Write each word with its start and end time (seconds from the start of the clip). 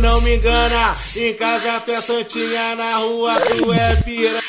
não 0.00 0.20
me 0.20 0.36
engana. 0.36 0.94
Em 1.14 1.34
casa 1.34 1.76
até 1.76 2.00
santinha, 2.00 2.74
na 2.74 2.96
rua 2.96 3.40
tu 3.40 3.72
é 3.72 3.96
pira. 3.96 4.40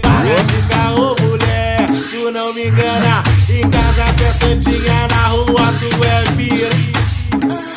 Para 0.00 0.42
de 0.44 0.62
caô, 0.68 1.14
mulher, 1.20 1.86
tu 2.10 2.30
não 2.30 2.52
me 2.54 2.66
engana. 2.66 3.22
Em 3.48 3.68
casa 3.70 4.04
até 4.04 4.32
santinha, 4.32 5.08
na 5.08 5.28
rua 5.28 5.74
tu 5.78 6.04
é 6.04 6.36
pira. 6.36 6.70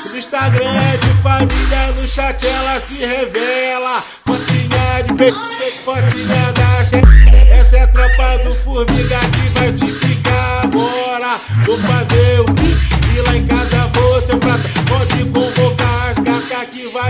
No 0.09 0.17
Instagram 0.17 0.73
é 0.73 0.98
de 0.98 1.13
família, 1.21 1.91
no 1.95 2.07
chat 2.07 2.45
ela 2.45 2.81
se 2.81 3.05
revela. 3.05 4.04
Fotinha 4.25 5.04
de 5.07 5.13
peito, 5.13 5.39
fotinha 5.84 6.52
da 6.54 6.84
gente. 6.84 7.52
Essa 7.52 7.77
é 7.77 7.84
a 7.84 7.88
tropa 7.88 8.38
do 8.43 8.55
formiga 8.63 9.20
que 9.20 9.59
vai 9.59 9.71
te 9.73 9.86
picar 9.86 10.65
agora. 10.65 11.39
Vou 11.65 11.79
fazer 11.79 12.16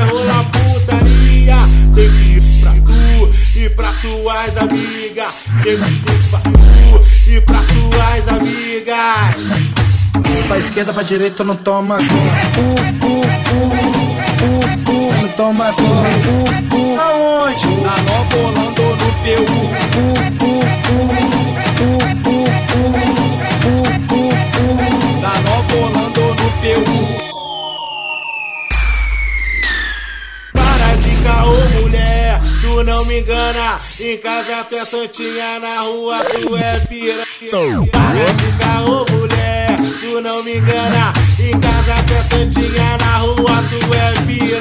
rolar 0.09 0.45
putaria. 0.51 1.57
Tem 1.93 2.09
que 2.09 2.41
pra 2.61 2.71
tu 2.71 3.29
e 3.57 3.69
pra 3.69 3.91
tuas 3.93 4.57
amigas. 4.57 5.33
Tem 5.63 5.77
que 5.77 5.83
pra 6.29 6.39
tu 6.39 7.29
e 7.29 7.41
pra 7.41 7.63
tuas 7.63 8.27
amigas. 8.27 9.67
Pra 10.47 10.57
esquerda, 10.57 10.93
pra 10.93 11.03
direita, 11.03 11.43
não 11.43 11.57
toma 11.57 11.97
uh, 11.97 11.99
uh, 11.99 12.05
uh, 13.05 13.27
uh, 14.87 15.21
Não 15.21 15.29
toma 15.29 15.71
uh, 15.71 15.73
uh, 15.73 16.99
Aonde? 16.99 17.67
Na 17.81 17.97
Nova 17.97 18.37
Holanda 18.37 18.81
ou 18.81 18.95
no 18.95 19.11
Peru? 19.23 20.06
Engana. 33.19 33.79
Em 33.99 34.17
casa 34.17 34.63
tu 34.65 34.75
é 34.75 34.85
santinha, 34.85 35.59
na 35.59 35.81
rua 35.81 36.23
tu 36.25 36.55
é 36.55 36.79
pira. 36.81 37.23
Para 37.91 38.33
de 38.33 38.51
caô, 38.59 39.05
mulher, 39.11 39.75
tu 39.99 40.21
não 40.21 40.43
me 40.43 40.57
engana. 40.57 41.13
Em 41.39 41.59
casa 41.59 42.03
tu 42.05 42.13
é 42.13 42.23
santinha, 42.23 42.97
na 42.97 43.17
rua 43.17 43.63
tu 43.69 43.93
é 43.93 44.25
pira. 44.25 44.59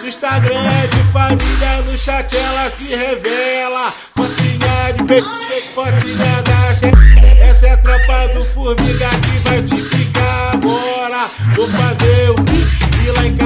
No 0.00 0.08
Instagram 0.08 0.60
é 0.60 0.86
de 0.86 1.12
família, 1.12 1.82
no 1.86 1.98
chat 1.98 2.36
ela 2.36 2.70
se 2.70 2.94
revela. 2.94 3.92
Fotinha 4.14 4.92
de 4.96 5.04
peito, 5.04 5.28
fotinha 5.74 6.42
da 6.42 6.74
gente. 6.74 7.40
Essa 7.40 7.66
é 7.66 7.72
a 7.72 7.76
tropa 7.78 8.28
do 8.34 8.44
formiga 8.54 9.08
que 9.08 9.48
vai 9.48 9.62
te 9.62 9.82
picar 9.82 10.54
agora. 10.54 11.26
Vou 11.54 11.68
fazer 11.68 12.30
o 12.30 12.34
pique 12.34 13.06
e 13.06 13.10
lá 13.12 13.26
em 13.26 13.39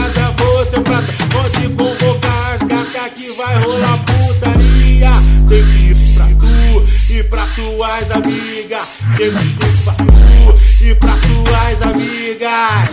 pra 9.15 9.95
tu 9.95 10.85
e 10.85 10.95
pra 10.97 11.17
tuas 11.17 11.83
amigas. 11.83 12.91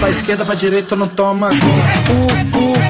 Pra 0.00 0.10
esquerda, 0.10 0.44
pra 0.44 0.54
direita, 0.54 0.96
não 0.96 1.08
toma 1.08 1.50
uh, 1.50 1.52
uh, 1.52 2.81